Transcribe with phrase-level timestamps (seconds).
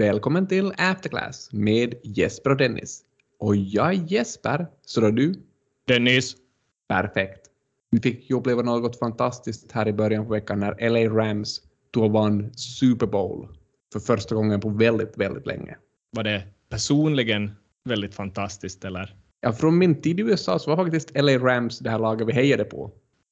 [0.00, 3.02] Välkommen till Afterclass med Jesper och Dennis.
[3.38, 5.34] Och jag är Jesper, så är du?
[5.86, 6.36] Dennis.
[6.88, 7.40] Perfekt.
[7.90, 11.60] Vi fick ju uppleva något fantastiskt här i början på veckan när LA Rams
[11.90, 13.48] tog och vann Super Bowl
[13.92, 15.76] för första gången på väldigt, väldigt länge.
[16.16, 17.50] Var det personligen
[17.84, 19.16] väldigt fantastiskt eller?
[19.40, 22.32] Ja, från min tid i USA så var faktiskt LA Rams det här laget vi
[22.32, 22.90] hejade på.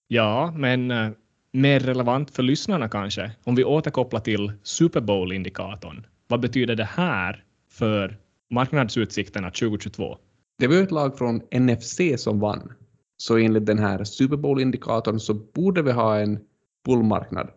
[0.09, 1.11] Ja, men uh,
[1.53, 6.07] mer relevant för lyssnarna kanske, om vi återkopplar till Super Bowl-indikatorn.
[6.29, 8.19] Vad betyder det här för
[8.51, 10.19] marknadsutsikterna 2022?
[10.59, 12.73] Det var ett lag från NFC som vann.
[13.17, 16.39] Så enligt den här Super Bowl-indikatorn så borde vi ha en
[16.85, 17.51] bullmarknad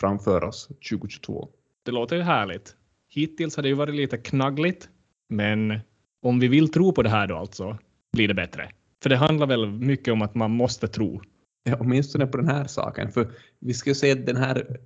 [0.00, 1.48] framför oss 2022.
[1.82, 2.76] Det låter ju härligt.
[3.08, 4.88] Hittills har det ju varit lite knaggligt,
[5.28, 5.78] men
[6.22, 7.78] om vi vill tro på det här då alltså,
[8.12, 8.70] blir det bättre.
[9.02, 11.22] För det handlar väl mycket om att man måste tro.
[11.64, 13.12] Ja, åtminstone på den här saken.
[13.12, 14.78] För vi ska ju se att den här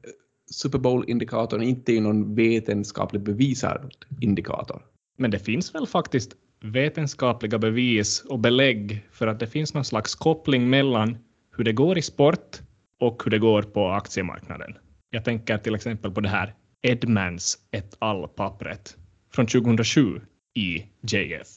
[0.50, 4.82] Super Bowl-indikatorn inte är någon vetenskapligt bevisad indikator.
[5.18, 10.14] Men det finns väl faktiskt vetenskapliga bevis och belägg för att det finns någon slags
[10.14, 11.18] koppling mellan
[11.56, 12.60] hur det går i sport
[13.00, 14.74] och hur det går på aktiemarknaden.
[15.10, 18.96] Jag tänker till exempel på det här Edmans et al-pappret
[19.32, 20.20] från 2007
[20.54, 21.48] i JF.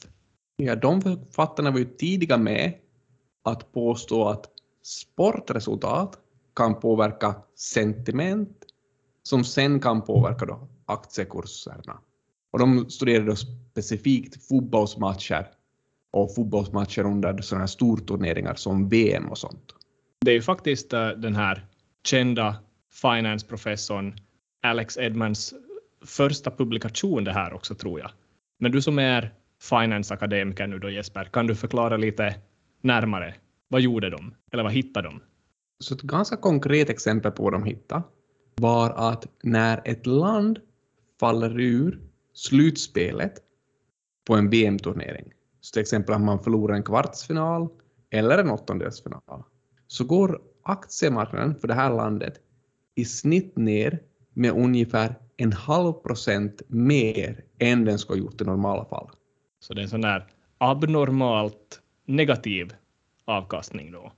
[0.58, 2.74] Ja, de författarna var ju tidiga med
[3.44, 4.46] att påstå att
[4.84, 6.18] sportresultat
[6.56, 8.66] kan påverka sentiment
[9.30, 12.00] som sen kan påverka då aktiekurserna.
[12.52, 15.48] Och de studerade specifikt fotbollsmatcher
[16.12, 19.76] och fotbollsmatcher under sådana här storturneringar som VM och sånt.
[20.22, 21.66] Det är ju faktiskt uh, den här
[22.04, 22.56] kända
[23.02, 24.16] finance-professorn
[24.64, 25.54] Alex Edmans
[26.06, 28.12] första publikation det här också tror jag.
[28.60, 32.36] Men du som är finance-akademiker nu då Jesper, kan du förklara lite
[32.82, 33.36] närmare?
[33.68, 34.34] Vad gjorde de?
[34.52, 35.22] Eller vad hittade de?
[35.80, 38.04] Så ett ganska konkret exempel på vad de hittade
[38.60, 40.60] var att när ett land
[41.20, 42.02] faller ur
[42.34, 43.34] slutspelet
[44.28, 47.68] på en VM-turnering, så till exempel att man förlorar en kvartsfinal
[48.10, 49.44] eller en åttondelsfinal,
[49.88, 52.34] så går aktiemarknaden för det här landet
[52.96, 54.00] i snitt ner
[54.34, 59.10] med ungefär en halv procent mer än den skulle ha gjort i normala fall.
[59.60, 60.28] Så det är en sån där
[60.58, 62.74] abnormalt negativ
[63.26, 64.12] avkastning då?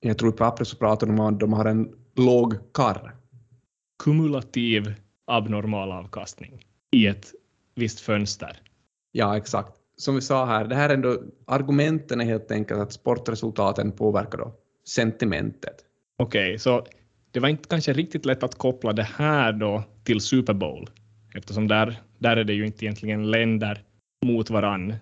[0.00, 3.14] Jag tror i pappret så pratar de om att de har en låg karr.
[4.04, 4.94] Kumulativ
[5.26, 7.32] abnormal avkastning i ett
[7.74, 8.60] visst fönster.
[9.12, 9.72] Ja, exakt.
[9.96, 14.38] Som vi sa här, det här är ändå, argumenten är helt enkelt att sportresultaten påverkar
[14.38, 14.54] då
[14.88, 15.74] sentimentet.
[16.18, 16.86] Okej, okay, så
[17.30, 20.90] det var inte kanske riktigt lätt att koppla det här då till Super Bowl,
[21.34, 23.82] eftersom där, där är det ju inte egentligen länder
[24.26, 24.94] mot varann.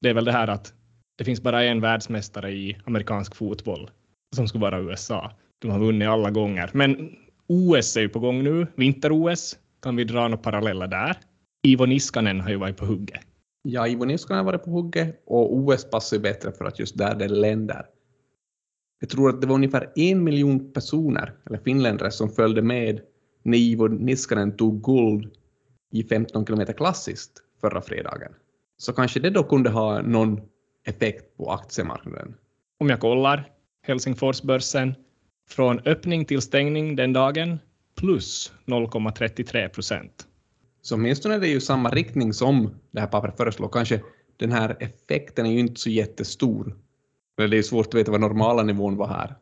[0.00, 0.72] Det är väl det här att
[1.18, 3.90] det finns bara en världsmästare i amerikansk fotboll
[4.36, 5.32] som skulle vara USA.
[5.58, 6.70] De har vunnit alla gånger.
[6.72, 7.16] Men
[7.46, 9.58] OS är ju på gång nu, vinter-OS.
[9.82, 11.16] Kan vi dra några paralleller där?
[11.62, 13.26] Ivo Niskanen har ju varit på hugget.
[13.62, 16.98] Ja, Ivo Niskanen har varit på hugget och OS passar ju bättre för att just
[16.98, 17.86] där det är länder.
[19.00, 23.00] Jag tror att det var ungefär en miljon personer, eller finländare, som följde med
[23.42, 25.32] när Ivo Niskanen tog guld
[25.92, 28.32] i 15 kilometer klassiskt förra fredagen.
[28.76, 30.40] Så kanske det då kunde ha någon
[30.86, 32.34] effekt på aktiemarknaden.
[32.78, 33.48] Om jag kollar
[33.82, 34.94] Helsingforsbörsen
[35.48, 37.58] från öppning till stängning den dagen
[37.98, 40.26] plus 0,33 procent.
[40.82, 43.68] Så åtminstone är det ju samma riktning som det här pappret föreslår.
[43.68, 44.00] Kanske
[44.36, 46.76] den här effekten är ju inte så jättestor.
[47.36, 49.34] Men det är svårt att veta vad normala nivån var här.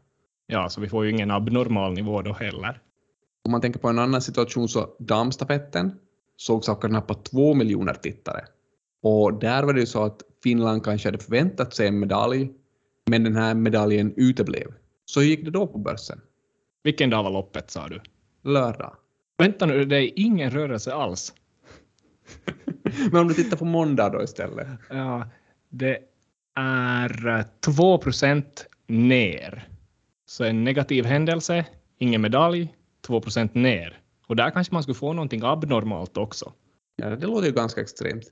[0.47, 2.81] Ja, så vi får ju ingen abnormal nivå då heller.
[3.45, 5.93] Om man tänker på en annan situation så damstafetten
[6.37, 8.45] sågs av knappt två miljoner tittare.
[9.03, 12.53] Och där var det ju så att Finland kanske hade förväntat sig en medalj,
[13.07, 14.69] men den här medaljen uteblev.
[15.13, 16.21] Så hur gick det då på börsen?
[16.83, 18.01] Vilken dag var loppet sa du?
[18.43, 18.97] Lördag.
[19.39, 21.35] Vänta nu, det är ingen rörelse alls.
[23.13, 24.67] men om du tittar på måndag då istället?
[24.91, 25.29] Ja,
[25.69, 25.99] det
[26.55, 29.69] är 2 procent ner.
[30.27, 31.65] Så en negativ händelse,
[31.99, 32.75] ingen medalj,
[33.07, 34.01] 2 procent ner.
[34.27, 36.53] Och där kanske man skulle få någonting abnormalt också.
[36.97, 38.25] Ja, det låter ju ganska extremt.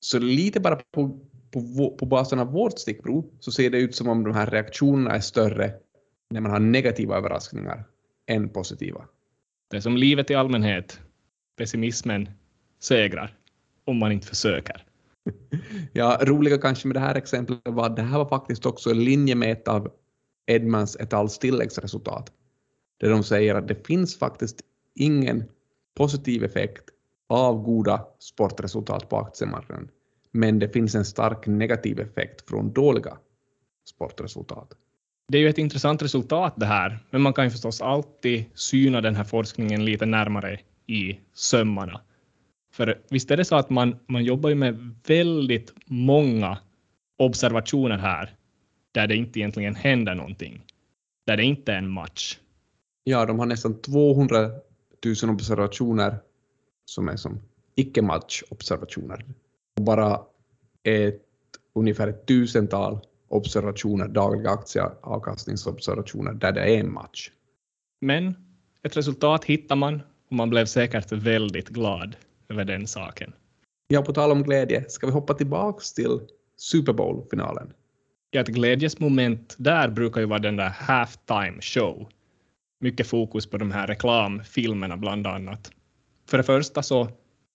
[0.00, 1.20] Så lite bara på,
[1.50, 5.10] på, på basen av vårt stickprov så ser det ut som om de här reaktionerna
[5.10, 5.72] är större
[6.32, 7.84] när man har negativa överraskningar
[8.26, 9.04] än positiva.
[9.70, 11.00] Det är som livet i allmänhet.
[11.56, 12.28] Pessimismen
[12.78, 13.36] segrar
[13.84, 14.86] om man inte försöker.
[15.92, 19.04] ja, roliga kanske med det här exemplet var att det här var faktiskt också en
[19.04, 19.92] linje med ett av
[20.46, 21.28] Edmans et al.
[21.28, 22.32] tilläggsresultat.
[23.00, 24.60] Där de säger att det finns faktiskt
[24.94, 25.44] ingen
[25.94, 26.84] positiv effekt
[27.28, 29.88] av goda sportresultat på aktiemarknaden.
[30.30, 33.18] Men det finns en stark negativ effekt från dåliga
[33.84, 34.72] sportresultat.
[35.28, 39.00] Det är ju ett intressant resultat det här, men man kan ju förstås alltid syna
[39.00, 42.00] den här forskningen lite närmare i sömmarna.
[42.72, 46.58] För visst är det så att man, man jobbar ju med väldigt många
[47.18, 48.34] observationer här
[48.92, 50.64] där det inte egentligen händer någonting.
[51.26, 52.38] Där det inte är en match.
[53.04, 54.50] Ja, de har nästan 200
[55.22, 56.16] 000 observationer
[56.84, 57.40] som är som
[57.74, 59.24] icke-match-observationer.
[59.76, 60.20] Och bara
[60.82, 61.22] ett,
[61.74, 63.00] ungefär ett tusental
[63.32, 67.30] observationer, dagliga aktieavkastningsobservationer där det är en match.
[68.00, 68.34] Men
[68.82, 72.16] ett resultat hittar man och man blev säkert väldigt glad
[72.48, 73.32] över den saken.
[73.88, 76.20] Ja, på tal om glädje, ska vi hoppa tillbaks till
[76.56, 77.72] Super Bowl-finalen?
[78.30, 82.08] Ja, ett glädjesmoment där brukar ju vara den där halftime show.
[82.80, 85.70] Mycket fokus på de här reklamfilmerna bland annat.
[86.28, 87.08] För det första så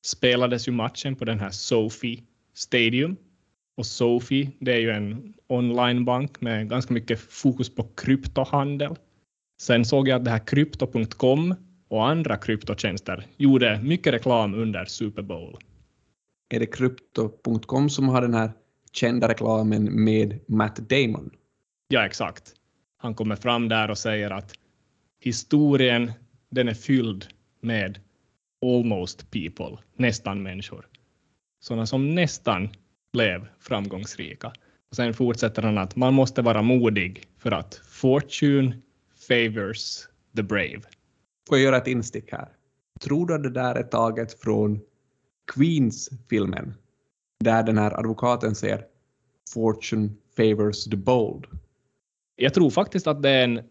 [0.05, 2.23] spelades ju matchen på den här Sophie
[2.53, 3.15] Stadium.
[3.77, 8.95] Och Sophie, det är ju en onlinebank med ganska mycket fokus på kryptohandel.
[9.61, 11.55] Sen såg jag att det här krypto.com
[11.87, 15.57] och andra kryptotjänster gjorde mycket reklam under Super Bowl.
[16.49, 18.51] Är det krypto.com som har den här
[18.91, 21.31] kända reklamen med Matt Damon?
[21.87, 22.53] Ja, exakt.
[22.97, 24.53] Han kommer fram där och säger att
[25.19, 26.11] historien,
[26.49, 27.25] den är fylld
[27.61, 27.99] med
[28.61, 30.87] almost people, nästan människor.
[31.59, 32.69] Sådana som nästan
[33.13, 34.47] blev framgångsrika.
[34.89, 38.77] Och sen fortsätter han att man måste vara modig för att fortune
[39.27, 40.81] favors the brave.
[41.47, 42.47] Får jag göra ett instick här?
[42.99, 44.79] Tror du att det där är taget från
[45.53, 46.73] Queens-filmen?
[47.39, 48.85] Där den här advokaten säger
[49.53, 51.45] Fortune favors the bold.
[52.35, 53.61] Jag tror faktiskt att det är en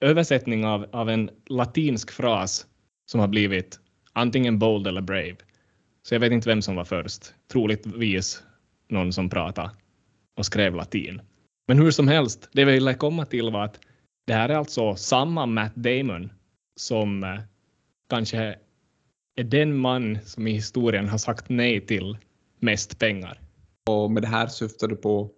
[0.00, 2.66] översättning av, av en latinsk fras
[3.06, 3.80] som har blivit
[4.12, 5.36] antingen bold eller brave.
[6.02, 7.34] Så jag vet inte vem som var först.
[7.52, 8.42] Troligtvis
[8.88, 9.70] någon som pratade
[10.36, 11.20] och skrev latin.
[11.68, 13.80] Men hur som helst, det vi ville komma till var att
[14.26, 16.32] det här är alltså samma Matt Damon
[16.76, 17.40] som eh,
[18.10, 18.56] kanske
[19.36, 22.16] är den man som i historien har sagt nej till
[22.60, 23.40] mest pengar.
[23.90, 25.30] Och med det här syftar du på?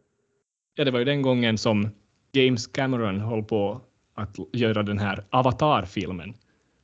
[0.74, 1.88] Ja, det var ju den gången som
[2.32, 3.80] James Cameron höll på
[4.14, 6.34] att göra den här Avatar-filmen.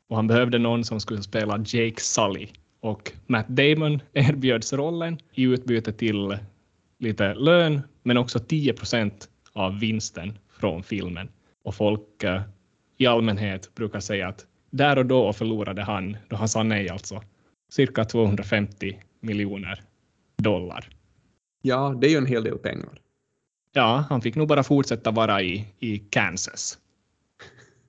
[0.09, 2.49] Och han behövde någon som skulle spela Jake Sully.
[2.81, 6.39] Och Matt Damon erbjöds rollen i utbyte till
[6.99, 11.29] lite lön, men också 10 procent av vinsten från filmen.
[11.63, 12.43] Och folk eh,
[12.97, 17.23] i allmänhet brukar säga att där och då förlorade han, då han sa nej alltså,
[17.71, 19.83] cirka 250 miljoner
[20.37, 20.89] dollar.
[21.63, 23.01] Ja, det är ju en hel del pengar.
[23.73, 26.79] Ja, han fick nog bara fortsätta vara i, i Kansas.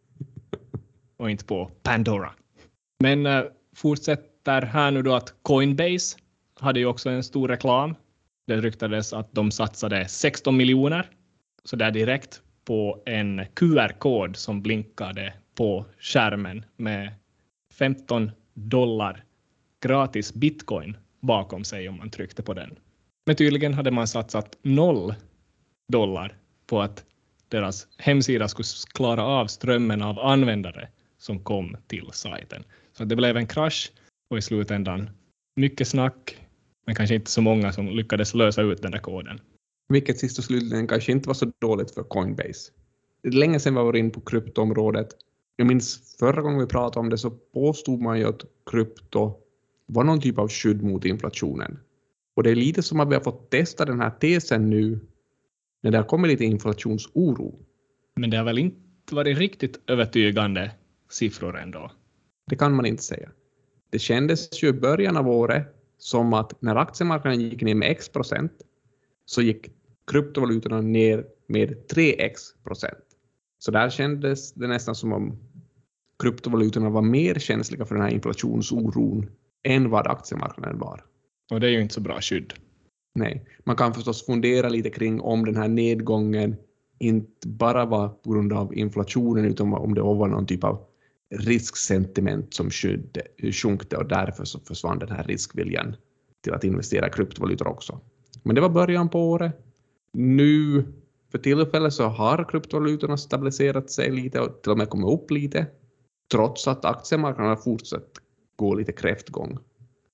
[1.17, 2.33] och inte på Pandora.
[2.99, 3.43] Men uh,
[3.75, 6.17] fortsätter här nu då att Coinbase
[6.59, 7.95] hade ju också en stor reklam.
[8.47, 11.09] Det ryktades att de satsade 16 miljoner
[11.63, 17.13] så där direkt på en QR-kod som blinkade på skärmen med
[17.73, 19.23] 15 dollar
[19.81, 22.79] gratis bitcoin bakom sig om man tryckte på den.
[23.25, 25.15] Men tydligen hade man satsat noll
[25.91, 27.05] dollar på att
[27.47, 32.63] deras hemsida skulle klara av strömmen av användare som kom till sajten.
[32.93, 33.91] Så det blev en krasch
[34.29, 35.09] och i slutändan
[35.55, 36.37] mycket snack,
[36.87, 39.39] men kanske inte så många som lyckades lösa ut den där koden.
[39.89, 42.71] Vilket sist och slutligen kanske inte var så dåligt för Coinbase.
[43.23, 45.07] Det är länge sedan vi var inne på kryptoområdet.
[45.55, 49.33] Jag minns förra gången vi pratade om det så påstod man ju att krypto
[49.85, 51.79] var någon typ av skydd mot inflationen.
[52.35, 54.99] Och det är lite som att vi har fått testa den här tesen nu
[55.83, 57.59] när det har kommit lite inflationsoro.
[58.15, 60.71] Men det har väl inte varit riktigt övertygande
[61.09, 61.91] siffror ändå?
[62.49, 63.29] Det kan man inte säga.
[63.89, 68.09] Det kändes ju i början av året som att när aktiemarknaden gick ner med x
[68.09, 68.51] procent
[69.25, 69.71] så gick
[70.11, 73.03] kryptovalutorna ner med 3x procent.
[73.59, 75.39] Så där kändes det nästan som om
[76.23, 79.29] kryptovalutorna var mer känsliga för den här inflationsoron
[79.63, 81.03] än vad aktiemarknaden var.
[81.51, 82.53] Och det är ju inte så bra skydd.
[83.15, 86.55] Nej, man kan förstås fundera lite kring om den här nedgången
[86.99, 90.86] inte bara var på grund av inflationen utan om det var någon typ av
[91.29, 92.69] risksentiment som
[93.51, 95.95] sjunkte och därför så försvann den här riskviljan
[96.43, 97.99] till att investera i kryptovalutor också.
[98.43, 99.57] Men det var början på året.
[100.13, 100.85] Nu
[101.31, 105.67] för tillfället så har kryptovalutorna stabiliserat sig lite och till och med kommit upp lite
[106.31, 108.11] trots att aktiemarknaden har fortsatt
[108.55, 109.57] gå lite kräftgång.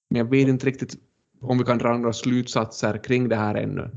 [0.09, 0.95] Men jag vet inte riktigt
[1.41, 3.89] om vi kan dra några slutsatser kring det här ännu.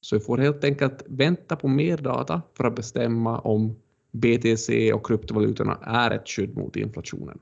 [0.00, 3.76] Så vi får helt enkelt vänta på mer data för att bestämma om
[4.12, 7.38] BTC och kryptovalutorna är ett skydd mot inflationen.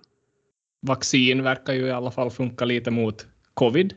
[0.81, 3.95] Vaccin verkar ju i alla fall funka lite mot covid.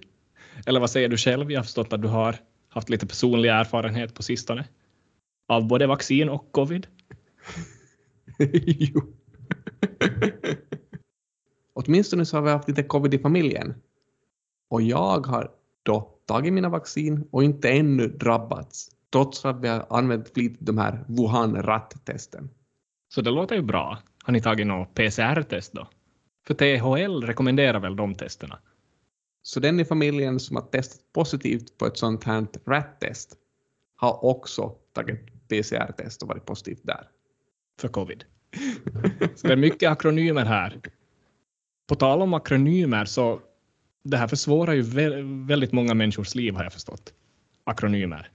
[0.65, 1.51] Eller vad säger du själv?
[1.51, 2.35] Jag har förstått att du har
[2.69, 4.67] haft lite personlig erfarenhet på sistone
[5.47, 6.87] av både vaccin och covid.
[8.63, 9.01] jo.
[11.73, 13.73] Åtminstone så har vi haft lite covid i familjen.
[14.69, 15.51] Och jag har
[15.83, 20.77] då tagit mina vaccin och inte ännu drabbats, trots att vi har använt flitigt de
[20.77, 22.49] här Wuhan-ratt-testen.
[23.09, 23.97] Så det låter ju bra.
[24.23, 25.87] Har ni tagit något PCR-test då?
[26.47, 28.59] För THL rekommenderar väl de testerna?
[29.41, 33.37] Så den i familjen som har testat positivt på ett sånt här rat-test
[33.95, 37.07] har också tagit PCR-test och varit positivt där.
[37.81, 38.23] För covid.
[39.35, 40.81] Så det är mycket akronymer här.
[41.87, 43.41] På tal om akronymer så
[44.03, 44.81] det här försvårar ju
[45.45, 47.13] väldigt många människors liv har jag förstått.
[47.63, 48.31] Akronymer.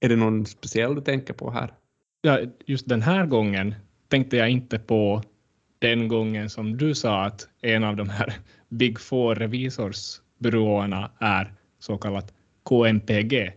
[0.00, 1.74] Är det någon speciell du tänker på här?
[2.20, 3.74] Ja, just den här gången
[4.12, 5.22] tänkte jag inte på
[5.78, 8.34] den gången som du sa att en av de här
[8.68, 12.34] Big Four revisorsbyråerna är så kallat
[12.68, 13.52] KMPG.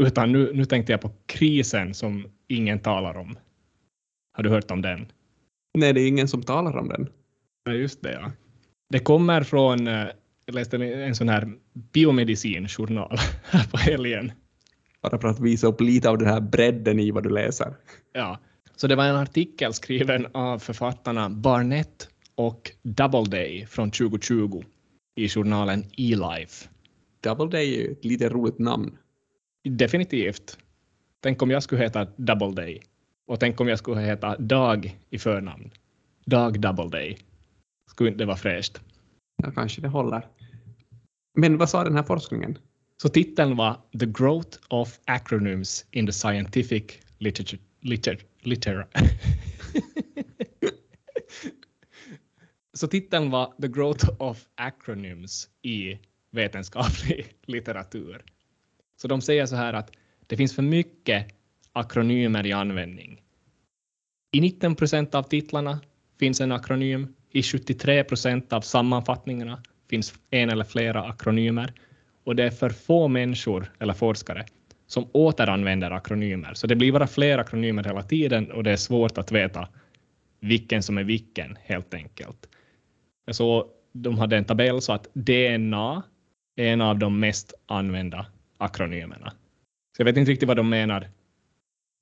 [0.00, 3.38] Utan nu, nu tänkte jag på krisen som ingen talar om.
[4.32, 5.06] Har du hört om den?
[5.78, 7.08] Nej, det är ingen som talar om den.
[7.64, 8.12] Ja, just det.
[8.12, 8.32] Ja.
[8.90, 10.06] Det kommer från, eh,
[10.46, 11.52] jag läste en sån här
[11.92, 14.32] biomedicinjournal här på helgen.
[15.02, 17.76] Bara för att visa upp lite av den här bredden i vad du läser.
[18.12, 18.38] Ja,
[18.80, 24.64] så det var en artikel skriven av författarna Barnett och Doubleday från 2020
[25.16, 26.68] i journalen eLife.
[27.20, 28.98] Doubleday är ju ett lite roligt namn.
[29.64, 30.58] Definitivt.
[31.20, 32.82] Tänk om jag skulle heta Doubleday.
[33.26, 35.70] Och tänk om jag skulle heta Dag i förnamn.
[36.24, 37.18] Dag Doubleday.
[37.90, 38.80] Skulle inte det vara fräscht?
[39.42, 40.26] Ja, kanske det håller.
[41.34, 42.58] Men vad sa den här forskningen?
[43.02, 46.84] Så titeln var The Growth of Acronyms in the Scientific
[47.18, 47.62] Literature.
[47.80, 48.18] Liter,
[48.48, 48.86] Litera.
[52.72, 55.98] Så titeln var The Growth of Acronyms i
[56.30, 58.24] vetenskaplig litteratur.
[58.96, 59.90] Så de säger så här att
[60.26, 61.26] det finns för mycket
[61.72, 63.22] akronymer i användning.
[64.32, 65.80] I 19 procent av titlarna
[66.18, 67.14] finns en akronym.
[67.30, 71.72] I 73 procent av sammanfattningarna finns en eller flera akronymer.
[72.24, 74.46] Och det är för få människor eller forskare
[74.88, 76.54] som återanvänder akronymer.
[76.54, 79.68] Så det blir bara fler akronymer hela tiden och det är svårt att veta
[80.40, 82.48] vilken som är vilken helt enkelt.
[83.30, 86.02] Så de hade en tabell så att DNA
[86.56, 88.26] är en av de mest använda
[88.58, 89.32] akronymerna.
[89.96, 91.08] Så jag vet inte riktigt vad de menar.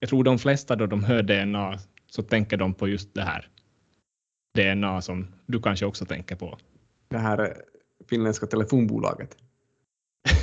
[0.00, 1.78] Jag tror de flesta då de hör DNA
[2.11, 3.49] så tänker de på just det här.
[4.55, 6.59] DNA som du kanske också tänker på.
[7.09, 7.57] Det här
[8.09, 9.37] finländska telefonbolaget.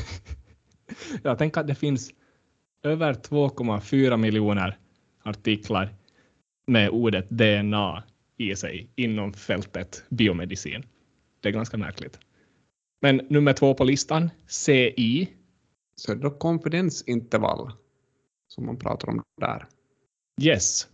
[1.24, 2.12] jag tänker att det finns
[2.84, 4.78] över 2,4 miljoner
[5.24, 5.96] artiklar
[6.68, 8.04] med ordet DNA
[8.38, 10.86] i sig inom fältet biomedicin.
[11.42, 12.20] Det är ganska märkligt.
[13.02, 15.30] Men nummer två på listan, CI.
[15.96, 17.72] Så är det då konfidensintervall
[18.48, 19.68] som man pratar om där?
[20.42, 20.88] Yes,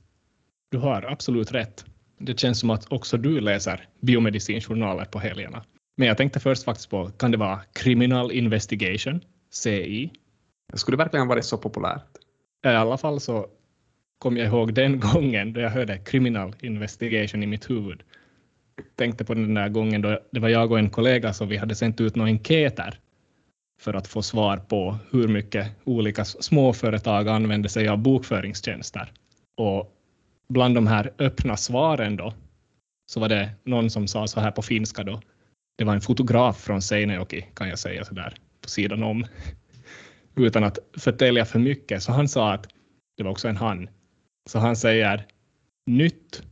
[0.71, 1.85] du har absolut rätt.
[2.17, 5.65] Det känns som att också du läser biomedicinjournaler på helgerna.
[5.97, 10.11] Men jag tänkte först faktiskt på, kan det vara Criminal Investigation, CI?
[10.71, 12.17] Det Skulle verkligen varit så populärt?
[12.65, 13.47] I alla fall så
[14.17, 18.03] kom jag ihåg den gången då jag hörde Criminal Investigation i mitt huvud.
[18.95, 21.75] Tänkte på den där gången då det var jag och en kollega som vi hade
[21.75, 22.99] sänt ut några enkäter
[23.81, 29.11] för att få svar på hur mycket olika småföretag använder sig av bokföringstjänster.
[29.57, 29.95] Och
[30.49, 32.33] bland de här öppna svaren då
[33.11, 35.21] så var det någon som sa så här på finska då.
[35.77, 39.25] Det var en fotograf från Seinejoki kan jag säga så där på sidan om
[40.45, 42.03] utan att förtälja för mycket.
[42.03, 42.67] Så han sa att
[43.17, 43.89] det var också en han.
[44.45, 45.25] Så han säger
[45.85, 46.43] nytt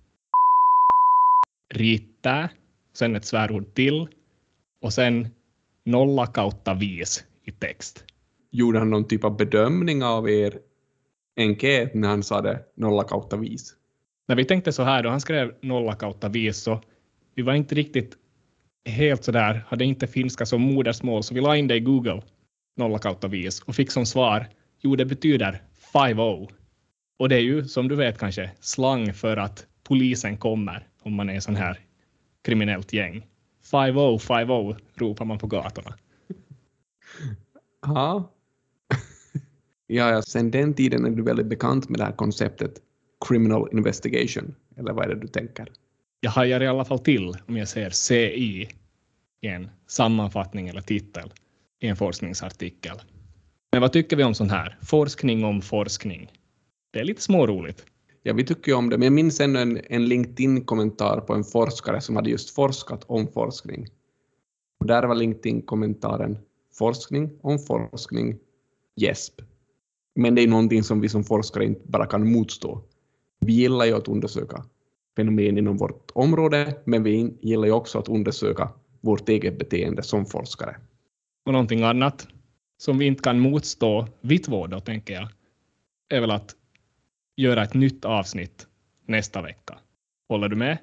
[1.73, 2.49] riittää,
[2.93, 4.07] sen ett svärord till
[4.81, 5.27] och sen
[5.85, 8.05] nolla kautta vis i text.
[8.51, 10.59] Gjorde han någon typ av bedömning av er
[11.37, 13.75] enkät när han sa det nolla kautta vis?
[14.27, 16.81] När vi tänkte så här då han skrev nolla kautta vis så
[17.35, 18.17] vi var inte riktigt
[18.85, 22.21] helt så där, hade inte finska som modersmål så vi la in det i Google
[22.77, 24.47] nolla kautta vis och fick som svar
[24.79, 25.61] jo det betyder
[25.93, 26.49] 5-0.
[27.19, 31.29] Och det är ju som du vet kanske slang för att polisen kommer om man
[31.29, 31.79] är sån här
[32.43, 33.27] kriminellt gäng.
[33.71, 35.93] 5-0, 5-0 ropar man på gatorna.
[37.81, 38.31] Ja.
[39.87, 42.81] ja, ja, sen den tiden är du väldigt bekant med det här konceptet
[43.27, 45.71] criminal investigation, eller vad är det du tänker?
[46.19, 48.69] Jag hajar i alla fall till om jag ser CI
[49.41, 51.31] i en sammanfattning eller titel
[51.79, 53.01] i en forskningsartikel.
[53.71, 54.77] Men vad tycker vi om sånt här?
[54.81, 56.31] Forskning om forskning.
[56.91, 57.85] Det är lite småroligt.
[58.23, 61.43] Ja, vi tycker ju om det, men jag minns ännu en, en LinkedIn-kommentar på en
[61.43, 63.87] forskare som hade just forskat om forskning.
[64.79, 66.37] Och där var LinkedIn-kommentaren
[66.77, 68.37] forskning om forskning,
[68.95, 69.41] gäsp.
[70.15, 72.81] Men det är någonting som vi som forskare inte bara kan motstå.
[73.39, 74.65] Vi gillar ju att undersöka
[75.15, 78.69] fenomen inom vårt område, men vi gillar ju också att undersöka
[79.01, 80.75] vårt eget beteende som forskare.
[81.47, 82.27] Och någonting annat
[82.77, 85.29] som vi inte kan motstå vi två då, tänker jag,
[86.09, 86.55] är väl att
[87.35, 88.67] göra ett nytt avsnitt
[89.05, 89.79] nästa vecka.
[90.29, 90.77] Håller du med?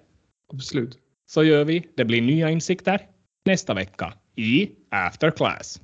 [0.52, 0.99] Absolut.
[1.26, 1.87] Så gör vi.
[1.97, 3.06] Det blir nya insikter
[3.44, 5.80] nästa vecka i After Class.